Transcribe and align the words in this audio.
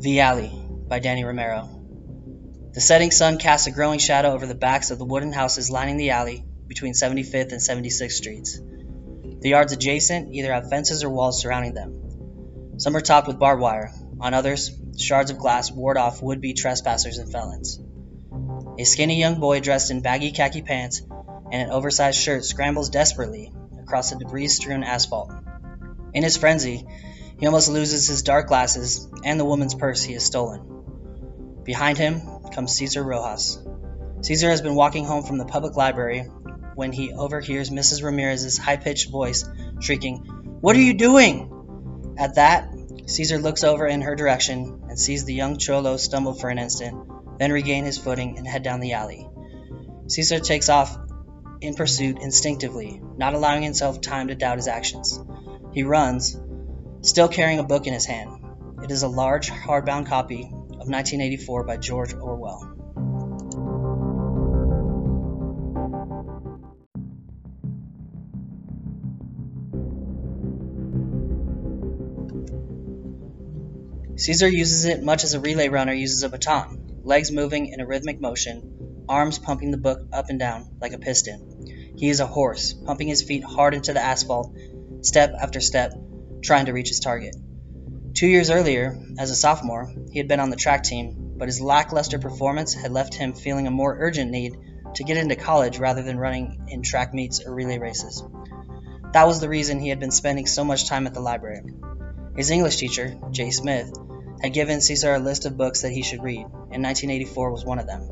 The 0.00 0.20
Alley 0.20 0.52
by 0.86 1.00
Danny 1.00 1.24
Romero. 1.24 1.68
The 2.72 2.80
setting 2.80 3.10
sun 3.10 3.36
casts 3.38 3.66
a 3.66 3.72
growing 3.72 3.98
shadow 3.98 4.30
over 4.30 4.46
the 4.46 4.54
backs 4.54 4.92
of 4.92 4.98
the 5.00 5.04
wooden 5.04 5.32
houses 5.32 5.72
lining 5.72 5.96
the 5.96 6.10
alley 6.10 6.44
between 6.68 6.92
75th 6.92 7.50
and 7.50 7.60
76th 7.60 8.12
Streets. 8.12 8.60
The 9.40 9.48
yards 9.48 9.72
adjacent 9.72 10.32
either 10.32 10.52
have 10.52 10.70
fences 10.70 11.02
or 11.02 11.10
walls 11.10 11.40
surrounding 11.40 11.74
them. 11.74 12.78
Some 12.78 12.96
are 12.96 13.00
topped 13.00 13.26
with 13.26 13.40
barbed 13.40 13.60
wire, 13.60 13.90
on 14.20 14.34
others, 14.34 14.70
shards 14.96 15.32
of 15.32 15.38
glass 15.38 15.72
ward 15.72 15.96
off 15.96 16.22
would 16.22 16.40
be 16.40 16.54
trespassers 16.54 17.18
and 17.18 17.32
felons. 17.32 17.80
A 18.78 18.84
skinny 18.84 19.18
young 19.18 19.40
boy 19.40 19.58
dressed 19.58 19.90
in 19.90 20.00
baggy 20.00 20.30
khaki 20.30 20.62
pants 20.62 21.02
and 21.50 21.62
an 21.62 21.70
oversized 21.70 22.20
shirt 22.20 22.44
scrambles 22.44 22.90
desperately 22.90 23.52
across 23.80 24.10
the 24.10 24.16
debris 24.20 24.46
strewn 24.46 24.84
asphalt. 24.84 25.32
In 26.14 26.22
his 26.22 26.36
frenzy, 26.36 26.86
he 27.38 27.46
almost 27.46 27.68
loses 27.68 28.06
his 28.08 28.22
dark 28.22 28.48
glasses 28.48 29.08
and 29.24 29.38
the 29.38 29.44
woman's 29.44 29.74
purse 29.74 30.02
he 30.02 30.14
has 30.14 30.24
stolen. 30.24 31.62
Behind 31.64 31.96
him 31.96 32.20
comes 32.52 32.72
Caesar 32.72 33.02
Rojas. 33.02 33.58
Caesar 34.22 34.50
has 34.50 34.62
been 34.62 34.74
walking 34.74 35.04
home 35.04 35.22
from 35.22 35.38
the 35.38 35.44
public 35.44 35.76
library 35.76 36.22
when 36.74 36.92
he 36.92 37.12
overhears 37.12 37.70
Mrs. 37.70 38.02
Ramirez's 38.02 38.58
high 38.58 38.76
pitched 38.76 39.10
voice 39.10 39.48
shrieking, 39.80 40.18
What 40.60 40.76
are 40.76 40.80
you 40.80 40.94
doing? 40.94 42.16
At 42.18 42.34
that, 42.34 42.72
Caesar 43.06 43.38
looks 43.38 43.64
over 43.64 43.86
in 43.86 44.02
her 44.02 44.16
direction 44.16 44.82
and 44.88 44.98
sees 44.98 45.24
the 45.24 45.34
young 45.34 45.58
cholo 45.58 45.96
stumble 45.96 46.34
for 46.34 46.50
an 46.50 46.58
instant, 46.58 47.38
then 47.38 47.52
regain 47.52 47.84
his 47.84 47.98
footing 47.98 48.38
and 48.38 48.46
head 48.46 48.62
down 48.62 48.80
the 48.80 48.94
alley. 48.94 49.28
Caesar 50.08 50.40
takes 50.40 50.68
off 50.68 50.96
in 51.60 51.74
pursuit 51.74 52.18
instinctively, 52.20 53.00
not 53.16 53.34
allowing 53.34 53.62
himself 53.62 54.00
time 54.00 54.28
to 54.28 54.34
doubt 54.34 54.56
his 54.56 54.68
actions. 54.68 55.20
He 55.72 55.84
runs, 55.84 56.38
still 57.02 57.28
carrying 57.28 57.58
a 57.58 57.64
book 57.64 57.86
in 57.86 57.92
his 57.92 58.06
hand. 58.06 58.30
It 58.82 58.90
is 58.90 59.02
a 59.02 59.08
large, 59.08 59.50
hardbound 59.50 60.06
copy 60.06 60.44
of 60.44 60.88
1984 60.88 61.64
by 61.64 61.76
George 61.76 62.14
Orwell. 62.14 62.74
Caesar 74.16 74.48
uses 74.48 74.84
it 74.84 75.02
much 75.02 75.22
as 75.22 75.34
a 75.34 75.40
relay 75.40 75.68
runner 75.68 75.92
uses 75.92 76.24
a 76.24 76.28
baton, 76.28 77.00
legs 77.04 77.30
moving 77.30 77.68
in 77.68 77.80
a 77.80 77.86
rhythmic 77.86 78.20
motion, 78.20 79.04
arms 79.08 79.38
pumping 79.38 79.70
the 79.70 79.78
book 79.78 80.06
up 80.12 80.28
and 80.28 80.40
down 80.40 80.68
like 80.80 80.92
a 80.92 80.98
piston. 80.98 81.94
He 81.96 82.10
is 82.10 82.18
a 82.18 82.26
horse, 82.26 82.72
pumping 82.72 83.06
his 83.06 83.22
feet 83.22 83.44
hard 83.44 83.74
into 83.74 83.92
the 83.92 84.02
asphalt, 84.02 84.56
step 85.02 85.34
after 85.40 85.60
step, 85.60 85.92
trying 86.42 86.66
to 86.66 86.72
reach 86.72 86.88
his 86.88 87.00
target. 87.00 87.36
Two 88.14 88.26
years 88.26 88.50
earlier, 88.50 88.98
as 89.18 89.30
a 89.30 89.36
sophomore, 89.36 89.92
he 90.10 90.18
had 90.18 90.28
been 90.28 90.40
on 90.40 90.50
the 90.50 90.56
track 90.56 90.82
team, 90.82 91.34
but 91.36 91.48
his 91.48 91.60
lackluster 91.60 92.18
performance 92.18 92.74
had 92.74 92.90
left 92.90 93.14
him 93.14 93.32
feeling 93.32 93.66
a 93.66 93.70
more 93.70 93.96
urgent 93.98 94.30
need 94.30 94.56
to 94.94 95.04
get 95.04 95.16
into 95.16 95.36
college 95.36 95.78
rather 95.78 96.02
than 96.02 96.18
running 96.18 96.66
in 96.68 96.82
track 96.82 97.14
meets 97.14 97.44
or 97.44 97.54
relay 97.54 97.78
races. 97.78 98.22
That 99.12 99.26
was 99.26 99.40
the 99.40 99.48
reason 99.48 99.80
he 99.80 99.88
had 99.88 100.00
been 100.00 100.10
spending 100.10 100.46
so 100.46 100.64
much 100.64 100.88
time 100.88 101.06
at 101.06 101.14
the 101.14 101.20
library. 101.20 101.62
His 102.36 102.50
English 102.50 102.76
teacher, 102.76 103.16
Jay 103.30 103.50
Smith, 103.50 103.92
had 104.42 104.52
given 104.52 104.80
Cesar 104.80 105.14
a 105.14 105.18
list 105.18 105.46
of 105.46 105.56
books 105.56 105.82
that 105.82 105.92
he 105.92 106.02
should 106.02 106.22
read, 106.22 106.44
and 106.44 106.82
1984 106.82 107.50
was 107.50 107.64
one 107.64 107.78
of 107.78 107.86
them. 107.86 108.08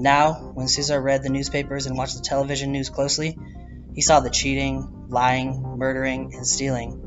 Now, 0.00 0.52
when 0.54 0.68
Cesar 0.68 1.00
read 1.00 1.22
the 1.22 1.30
newspapers 1.30 1.86
and 1.86 1.96
watched 1.96 2.16
the 2.16 2.22
television 2.22 2.72
news 2.72 2.90
closely, 2.90 3.38
he 3.94 4.02
saw 4.02 4.20
the 4.20 4.30
cheating, 4.30 5.06
lying, 5.08 5.62
murdering, 5.78 6.34
and 6.34 6.46
stealing, 6.46 7.05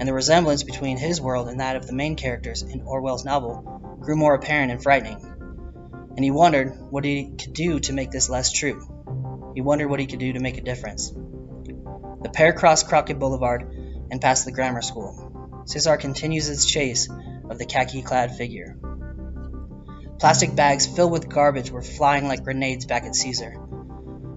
and 0.00 0.08
the 0.08 0.14
resemblance 0.14 0.62
between 0.62 0.96
his 0.96 1.20
world 1.20 1.46
and 1.48 1.60
that 1.60 1.76
of 1.76 1.86
the 1.86 1.92
main 1.92 2.16
characters 2.16 2.62
in 2.62 2.80
Orwell's 2.80 3.26
novel 3.26 3.98
grew 4.00 4.16
more 4.16 4.34
apparent 4.34 4.72
and 4.72 4.82
frightening. 4.82 5.20
And 6.16 6.24
he 6.24 6.30
wondered 6.30 6.74
what 6.88 7.04
he 7.04 7.34
could 7.38 7.52
do 7.52 7.78
to 7.80 7.92
make 7.92 8.10
this 8.10 8.30
less 8.30 8.50
true. 8.50 9.52
He 9.54 9.60
wondered 9.60 9.88
what 9.88 10.00
he 10.00 10.06
could 10.06 10.18
do 10.18 10.32
to 10.32 10.40
make 10.40 10.56
a 10.56 10.62
difference. 10.62 11.10
The 11.10 12.30
pair 12.32 12.54
cross 12.54 12.82
Crockett 12.82 13.18
Boulevard 13.18 13.70
and 14.10 14.22
past 14.22 14.46
the 14.46 14.52
grammar 14.52 14.80
school. 14.80 15.62
Cesar 15.66 15.98
continues 15.98 16.48
its 16.48 16.64
chase 16.64 17.10
of 17.50 17.58
the 17.58 17.66
khaki 17.66 18.00
clad 18.00 18.34
figure. 18.36 18.78
Plastic 20.18 20.56
bags 20.56 20.86
filled 20.86 21.12
with 21.12 21.28
garbage 21.28 21.70
were 21.70 21.82
flying 21.82 22.26
like 22.26 22.42
grenades 22.42 22.86
back 22.86 23.04
at 23.04 23.14
Caesar. 23.14 23.54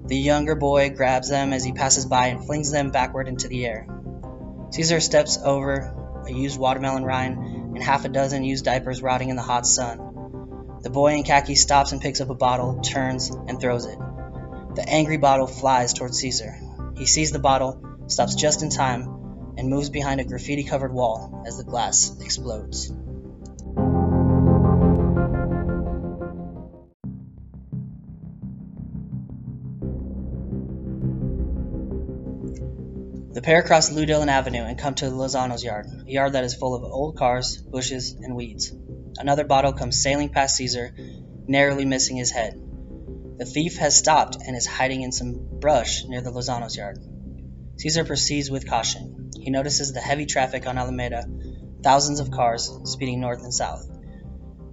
The 0.08 0.18
younger 0.18 0.56
boy 0.56 0.90
grabs 0.90 1.30
them 1.30 1.54
as 1.54 1.64
he 1.64 1.72
passes 1.72 2.06
by 2.06 2.28
and 2.28 2.46
flings 2.46 2.70
them 2.70 2.92
backward 2.92 3.30
into 3.30 3.48
the 3.48 3.66
air. 3.66 3.88
Cesar 4.74 5.00
steps 5.00 5.38
over 5.38 5.94
a 6.28 6.34
used 6.34 6.60
watermelon 6.60 7.04
rind 7.04 7.38
and 7.76 7.84
half 7.84 8.06
a 8.06 8.10
dozen 8.10 8.44
used 8.44 8.66
diapers 8.66 9.04
rotting 9.04 9.30
in 9.30 9.36
the 9.36 9.44
hot 9.44 9.68
sun. 9.68 10.80
The 10.82 10.90
boy 10.90 11.14
in 11.14 11.22
khaki 11.22 11.54
stops 11.54 11.92
and 11.92 12.02
picks 12.02 12.22
up 12.22 12.32
a 12.32 12.34
bottle, 12.34 12.82
turns, 12.82 13.30
and 13.30 13.62
throws 13.62 13.86
it. 13.86 14.00
The 14.74 14.84
angry 14.88 15.18
bottle 15.18 15.46
flies 15.46 15.94
towards 15.94 16.18
Caesar. 16.18 16.60
He 16.98 17.06
sees 17.06 17.32
the 17.32 17.38
bottle, 17.38 17.86
stops 18.08 18.34
just 18.34 18.64
in 18.64 18.72
time, 18.72 19.04
and 19.60 19.70
moves 19.70 19.92
behind 19.92 20.20
a 20.22 20.24
graffiti 20.24 20.64
covered 20.64 20.92
wall 20.92 21.44
as 21.46 21.58
the 21.58 21.64
glass 21.64 22.20
explodes. 22.20 22.92
The 33.34 33.42
pair 33.42 33.64
cross 33.64 33.92
Lou 33.92 34.06
Dillon 34.06 34.30
Avenue 34.30 34.62
and 34.62 34.78
come 34.78 34.94
to 34.94 35.10
the 35.10 35.16
Lozano's 35.16 35.64
yard, 35.64 35.88
a 36.08 36.12
yard 36.12 36.34
that 36.34 36.44
is 36.44 36.54
full 36.54 36.76
of 36.76 36.84
old 36.84 37.18
cars, 37.18 37.58
bushes, 37.58 38.12
and 38.14 38.36
weeds. 38.36 38.72
Another 39.18 39.44
bottle 39.44 39.74
comes 39.74 40.04
sailing 40.04 40.30
past 40.30 40.58
Caesar, 40.58 40.94
narrowly 41.48 41.84
missing 41.84 42.16
his 42.16 42.30
head. 42.30 42.54
The 43.38 43.46
thief 43.46 43.78
has 43.78 43.98
stopped 43.98 44.38
and 44.46 44.56
is 44.56 44.68
hiding 44.68 45.02
in 45.02 45.12
some 45.12 45.60
brush 45.60 46.06
near 46.06 46.22
the 46.22 46.30
Lozano's 46.30 46.78
yard. 46.78 47.00
Caesar 47.80 48.06
proceeds 48.06 48.52
with 48.52 48.70
caution. 48.70 49.32
He 49.36 49.50
notices 49.50 49.94
the 49.94 50.00
heavy 50.00 50.28
traffic 50.28 50.68
on 50.68 50.78
Alameda, 50.78 51.26
thousands 51.82 52.20
of 52.20 52.30
cars 52.30 52.72
speeding 52.84 53.20
north 53.20 53.42
and 53.42 53.54
south. 53.54 53.90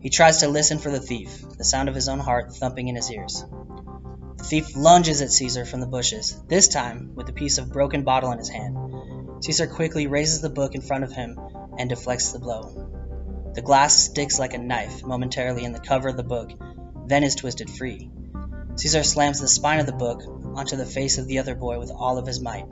He 0.02 0.10
tries 0.10 0.38
to 0.38 0.48
listen 0.48 0.78
for 0.78 0.90
the 0.90 1.00
thief, 1.00 1.42
the 1.56 1.64
sound 1.64 1.88
of 1.88 1.94
his 1.94 2.08
own 2.08 2.18
heart 2.18 2.54
thumping 2.54 2.88
in 2.88 2.96
his 2.96 3.10
ears. 3.10 3.42
The 4.40 4.46
thief 4.46 4.74
lunges 4.74 5.20
at 5.20 5.30
Caesar 5.32 5.66
from 5.66 5.80
the 5.80 5.86
bushes, 5.86 6.34
this 6.48 6.66
time 6.66 7.12
with 7.14 7.28
a 7.28 7.32
piece 7.32 7.58
of 7.58 7.70
broken 7.70 8.04
bottle 8.04 8.32
in 8.32 8.38
his 8.38 8.48
hand. 8.48 8.74
Caesar 9.44 9.66
quickly 9.66 10.06
raises 10.06 10.40
the 10.40 10.48
book 10.48 10.74
in 10.74 10.80
front 10.80 11.04
of 11.04 11.12
him 11.12 11.38
and 11.76 11.90
deflects 11.90 12.32
the 12.32 12.38
blow. 12.38 13.52
The 13.54 13.60
glass 13.60 13.94
sticks 13.94 14.38
like 14.38 14.54
a 14.54 14.58
knife 14.58 15.04
momentarily 15.04 15.64
in 15.64 15.72
the 15.72 15.78
cover 15.78 16.08
of 16.08 16.16
the 16.16 16.22
book, 16.22 16.52
then 17.06 17.22
is 17.22 17.34
twisted 17.34 17.68
free. 17.68 18.10
Caesar 18.76 19.02
slams 19.02 19.40
the 19.40 19.46
spine 19.46 19.78
of 19.78 19.84
the 19.84 19.92
book 19.92 20.22
onto 20.56 20.76
the 20.76 20.86
face 20.86 21.18
of 21.18 21.26
the 21.26 21.38
other 21.38 21.54
boy 21.54 21.78
with 21.78 21.90
all 21.90 22.16
of 22.16 22.26
his 22.26 22.40
might. 22.40 22.66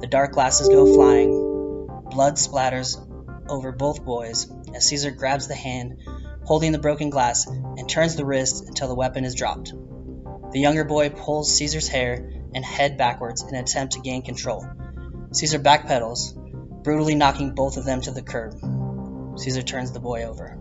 The 0.00 0.06
dark 0.06 0.32
glasses 0.32 0.70
go 0.70 0.94
flying. 0.94 1.88
Blood 2.10 2.36
splatters 2.36 2.96
over 3.50 3.70
both 3.70 4.02
boys 4.02 4.50
as 4.74 4.86
Caesar 4.86 5.10
grabs 5.10 5.46
the 5.46 5.54
hand 5.54 5.98
holding 6.46 6.72
the 6.72 6.78
broken 6.78 7.10
glass 7.10 7.46
and 7.46 7.86
turns 7.86 8.16
the 8.16 8.24
wrist 8.24 8.64
until 8.66 8.88
the 8.88 8.94
weapon 8.94 9.26
is 9.26 9.34
dropped. 9.34 9.74
The 10.52 10.60
younger 10.60 10.84
boy 10.84 11.10
pulls 11.10 11.54
Caesar's 11.56 11.88
hair 11.88 12.30
and 12.54 12.64
head 12.64 12.96
backwards 12.96 13.42
in 13.42 13.54
an 13.54 13.56
attempt 13.56 13.94
to 13.94 14.00
gain 14.00 14.22
control. 14.22 14.66
Caesar 15.32 15.58
backpedals, 15.58 16.34
brutally 16.82 17.14
knocking 17.14 17.54
both 17.54 17.76
of 17.76 17.84
them 17.84 18.00
to 18.02 18.10
the 18.10 18.22
curb. 18.22 18.54
Caesar 19.38 19.62
turns 19.62 19.92
the 19.92 20.00
boy 20.00 20.24
over. 20.24 20.58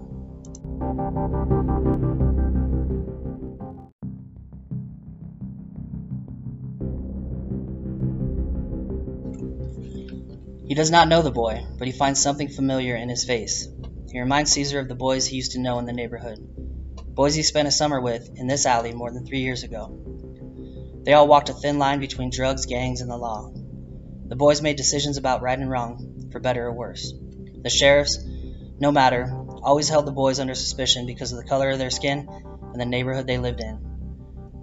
He 10.67 10.73
does 10.73 10.89
not 10.91 11.07
know 11.07 11.21
the 11.21 11.31
boy, 11.31 11.63
but 11.77 11.87
he 11.87 11.93
finds 11.93 12.19
something 12.19 12.49
familiar 12.49 12.95
in 12.95 13.07
his 13.07 13.23
face. 13.23 13.69
He 14.11 14.19
reminds 14.19 14.51
Caesar 14.53 14.79
of 14.79 14.87
the 14.87 14.95
boys 14.95 15.27
he 15.27 15.37
used 15.37 15.51
to 15.51 15.61
know 15.61 15.77
in 15.77 15.85
the 15.85 15.93
neighborhood. 15.93 16.64
Boys 17.15 17.33
he 17.33 17.43
spent 17.43 17.67
a 17.67 17.71
summer 17.71 18.01
with 18.01 18.29
in 18.35 18.47
this 18.47 18.65
alley 18.65 18.93
more 18.93 19.09
than 19.09 19.25
three 19.25 19.39
years 19.39 19.63
ago. 19.63 19.97
They 21.03 21.13
all 21.13 21.27
walked 21.27 21.49
a 21.49 21.53
thin 21.53 21.79
line 21.79 22.01
between 22.01 22.29
drugs, 22.29 22.65
gangs, 22.65 22.99
and 22.99 23.09
the 23.09 23.15
law. 23.15 23.51
The 24.27 24.35
boys 24.35 24.61
made 24.61 24.75
decisions 24.75 25.15
about 25.17 25.41
right 25.41 25.57
and 25.57 25.69
wrong, 25.69 26.27
for 26.31 26.39
better 26.39 26.65
or 26.65 26.73
worse. 26.73 27.13
The 27.63 27.69
sheriffs, 27.69 28.19
no 28.79 28.91
matter, 28.91 29.33
always 29.63 29.87
held 29.87 30.05
the 30.05 30.11
boys 30.11 30.39
under 30.39 30.55
suspicion 30.55 31.05
because 31.05 31.31
of 31.31 31.37
the 31.37 31.47
color 31.47 31.69
of 31.69 31.79
their 31.79 31.89
skin 31.89 32.27
and 32.73 32.81
the 32.81 32.85
neighborhood 32.85 33.27
they 33.27 33.37
lived 33.37 33.61
in. 33.61 33.79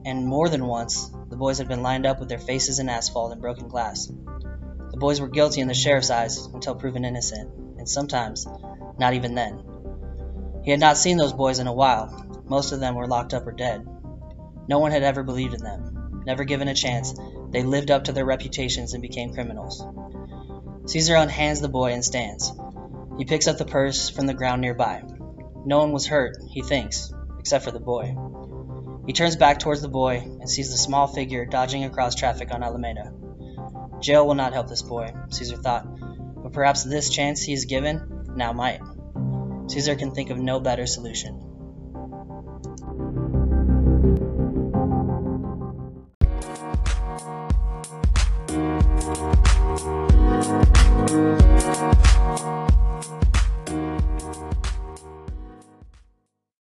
And 0.04 0.26
more 0.26 0.48
than 0.50 0.66
once, 0.66 1.10
the 1.30 1.36
boys 1.36 1.56
had 1.56 1.68
been 1.68 1.82
lined 1.82 2.04
up 2.04 2.20
with 2.20 2.28
their 2.28 2.38
faces 2.38 2.78
in 2.80 2.90
asphalt 2.90 3.32
and 3.32 3.40
broken 3.40 3.68
glass. 3.68 4.06
The 4.90 4.98
boys 4.98 5.22
were 5.22 5.28
guilty 5.28 5.62
in 5.62 5.68
the 5.68 5.74
sheriff's 5.74 6.10
eyes 6.10 6.44
until 6.52 6.74
proven 6.74 7.06
innocent, 7.06 7.50
and 7.78 7.88
sometimes 7.88 8.46
not 8.98 9.14
even 9.14 9.34
then. 9.34 9.64
He 10.64 10.70
had 10.70 10.80
not 10.80 10.98
seen 10.98 11.16
those 11.16 11.32
boys 11.32 11.58
in 11.58 11.66
a 11.66 11.72
while. 11.72 12.41
Most 12.52 12.72
of 12.72 12.80
them 12.80 12.96
were 12.96 13.06
locked 13.06 13.32
up 13.32 13.46
or 13.46 13.52
dead. 13.52 13.88
No 14.68 14.78
one 14.78 14.90
had 14.90 15.02
ever 15.02 15.22
believed 15.22 15.54
in 15.54 15.64
them. 15.64 16.20
Never 16.26 16.44
given 16.44 16.68
a 16.68 16.74
chance, 16.74 17.14
they 17.50 17.62
lived 17.62 17.90
up 17.90 18.04
to 18.04 18.12
their 18.12 18.26
reputations 18.26 18.92
and 18.92 19.00
became 19.00 19.32
criminals. 19.32 19.82
Caesar 20.84 21.14
unhands 21.14 21.62
the 21.62 21.70
boy 21.70 21.94
and 21.94 22.04
stands. 22.04 22.52
He 23.16 23.24
picks 23.24 23.48
up 23.48 23.56
the 23.56 23.64
purse 23.64 24.10
from 24.10 24.26
the 24.26 24.34
ground 24.34 24.60
nearby. 24.60 25.02
No 25.64 25.78
one 25.78 25.92
was 25.92 26.06
hurt, 26.06 26.36
he 26.50 26.60
thinks, 26.60 27.10
except 27.38 27.64
for 27.64 27.70
the 27.70 27.80
boy. 27.80 28.14
He 29.06 29.14
turns 29.14 29.36
back 29.36 29.58
towards 29.58 29.80
the 29.80 29.88
boy 29.88 30.18
and 30.18 30.50
sees 30.50 30.70
the 30.70 30.76
small 30.76 31.06
figure 31.06 31.46
dodging 31.46 31.84
across 31.84 32.14
traffic 32.14 32.52
on 32.52 32.62
Alameda. 32.62 33.14
Jail 34.00 34.26
will 34.26 34.34
not 34.34 34.52
help 34.52 34.68
this 34.68 34.82
boy, 34.82 35.10
Caesar 35.30 35.56
thought, 35.56 35.86
but 36.42 36.52
perhaps 36.52 36.84
this 36.84 37.08
chance 37.08 37.40
he 37.42 37.54
is 37.54 37.64
given 37.64 38.26
now 38.36 38.52
might. 38.52 38.82
Caesar 39.68 39.96
can 39.96 40.10
think 40.10 40.28
of 40.28 40.36
no 40.36 40.60
better 40.60 40.84
solution. 40.84 41.51